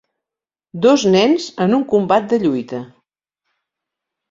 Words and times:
Dos 0.85 1.03
nens 1.15 1.51
en 1.67 1.77
un 1.79 1.85
combat 1.93 2.27
de 2.33 2.41
lluita. 2.47 2.83